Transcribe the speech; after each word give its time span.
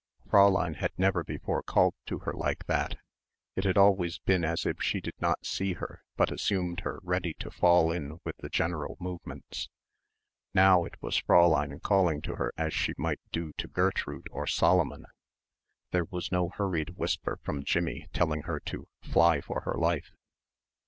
Fräulein 0.27 0.77
had 0.77 0.89
never 0.97 1.23
before 1.23 1.61
called 1.61 1.93
to 2.07 2.17
her 2.25 2.33
like 2.33 2.65
that. 2.65 2.95
It 3.55 3.65
had 3.65 3.77
always 3.77 4.17
been 4.17 4.43
as 4.43 4.65
if 4.65 4.81
she 4.81 4.99
did 4.99 5.13
not 5.19 5.45
see 5.45 5.73
her 5.73 6.01
but 6.17 6.31
assumed 6.31 6.79
her 6.79 6.97
ready 7.03 7.35
to 7.35 7.51
fall 7.51 7.91
in 7.91 8.19
with 8.25 8.35
the 8.37 8.49
general 8.49 8.97
movements. 8.99 9.69
Now 10.55 10.85
it 10.85 10.99
was 11.03 11.21
Fräulein 11.21 11.79
calling 11.83 12.19
to 12.23 12.37
her 12.37 12.51
as 12.57 12.73
she 12.73 12.95
might 12.97 13.21
do 13.31 13.51
to 13.59 13.67
Gertrude 13.67 14.25
or 14.31 14.47
Solomon. 14.47 15.05
There 15.91 16.05
was 16.05 16.31
no 16.31 16.49
hurried 16.49 16.97
whisper 16.97 17.37
from 17.43 17.63
Jimmie 17.63 18.07
telling 18.11 18.41
her 18.41 18.59
to 18.61 18.87
"fly 19.03 19.39
for 19.39 19.61
her 19.65 19.75
life." 19.75 20.13